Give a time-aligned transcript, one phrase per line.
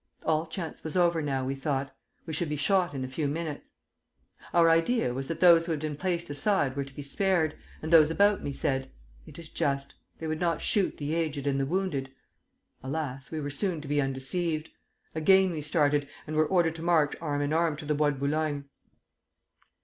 [0.23, 1.95] All chance was over now, we thought;
[2.25, 3.73] we should be shot in a few minutes.
[4.51, 7.93] Our idea was that those who had been placed aside were to be spared, and
[7.93, 8.89] those about me said:
[9.27, 9.93] 'It is just.
[10.17, 12.09] They would not shoot the aged and the wounded!'
[12.81, 13.29] Alas!
[13.29, 14.71] we were soon to be undeceived.
[15.13, 18.15] Again we started, and were ordered to march arm in arm to the Bois de
[18.17, 18.65] Boulogne.